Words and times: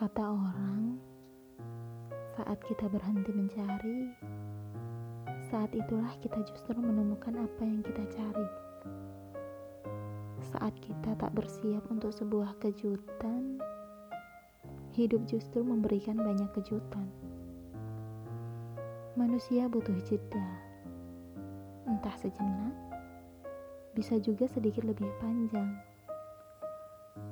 Kata 0.00 0.32
orang, 0.32 0.96
saat 2.32 2.56
kita 2.64 2.88
berhenti 2.88 3.36
mencari, 3.36 4.08
saat 5.52 5.68
itulah 5.76 6.08
kita 6.24 6.40
justru 6.40 6.72
menemukan 6.80 7.36
apa 7.36 7.60
yang 7.60 7.84
kita 7.84 8.08
cari. 8.08 8.48
Saat 10.40 10.72
kita 10.80 11.12
tak 11.20 11.36
bersiap 11.36 11.84
untuk 11.92 12.16
sebuah 12.16 12.56
kejutan, 12.64 13.60
hidup 14.96 15.20
justru 15.28 15.60
memberikan 15.60 16.16
banyak 16.16 16.48
kejutan. 16.56 17.04
Manusia 19.20 19.68
butuh 19.68 20.00
jeda, 20.08 20.48
entah 21.84 22.16
sejenak, 22.16 22.72
bisa 23.92 24.16
juga 24.16 24.48
sedikit 24.48 24.88
lebih 24.88 25.12
panjang. 25.20 25.76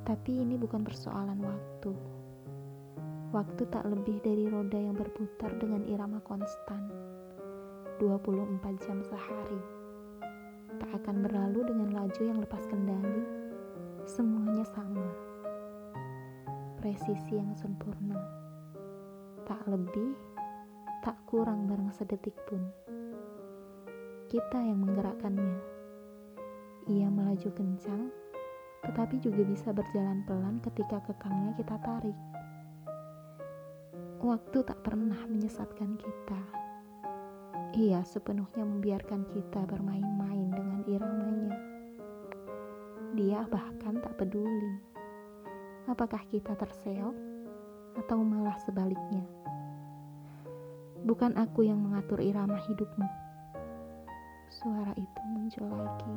Tapi 0.05 0.45
ini 0.45 0.61
bukan 0.61 0.85
persoalan 0.85 1.41
waktu. 1.41 1.97
Waktu 3.29 3.69
tak 3.69 3.85
lebih 3.85 4.25
dari 4.25 4.49
roda 4.49 4.81
yang 4.81 4.97
berputar 4.97 5.53
dengan 5.61 5.85
irama 5.85 6.17
konstan. 6.25 6.89
24 8.01 8.57
jam 8.81 9.05
sehari. 9.05 9.61
Tak 10.81 11.05
akan 11.05 11.29
berlalu 11.29 11.61
dengan 11.69 11.93
laju 11.93 12.23
yang 12.25 12.41
lepas 12.41 12.65
kendali. 12.73 13.21
Semuanya 14.09 14.65
sama. 14.65 15.05
Presisi 16.81 17.37
yang 17.37 17.53
sempurna. 17.53 18.17
Tak 19.45 19.61
lebih, 19.69 20.17
tak 21.05 21.21
kurang 21.29 21.69
barang 21.69 21.93
sedetik 21.93 22.33
pun. 22.49 22.65
Kita 24.33 24.57
yang 24.57 24.89
menggerakkannya. 24.89 25.61
Ia 26.89 27.13
melaju 27.13 27.53
kencang, 27.53 28.09
tetapi 28.89 29.21
juga 29.21 29.45
bisa 29.45 29.69
berjalan 29.77 30.25
pelan 30.25 30.65
ketika 30.65 31.05
kekangnya 31.05 31.53
kita 31.61 31.77
tarik. 31.85 32.17
Waktu 34.19 34.67
tak 34.67 34.83
pernah 34.83 35.23
menyesatkan 35.31 35.95
kita. 35.95 36.41
Ia 37.79 38.03
sepenuhnya 38.03 38.67
membiarkan 38.67 39.23
kita 39.31 39.63
bermain-main 39.63 40.51
dengan 40.51 40.81
iramanya. 40.91 41.55
Dia 43.15 43.47
bahkan 43.47 44.03
tak 44.03 44.19
peduli 44.19 44.99
apakah 45.89 46.21
kita 46.29 46.53
terseok 46.53 47.17
atau 47.97 48.19
malah 48.21 48.59
sebaliknya. 48.67 49.25
Bukan 51.09 51.39
aku 51.41 51.65
yang 51.65 51.81
mengatur 51.81 52.21
irama 52.21 52.61
hidupmu. 52.69 53.09
Suara 54.53 54.93
itu 54.99 55.21
muncul 55.33 55.71
lagi. 55.73 56.15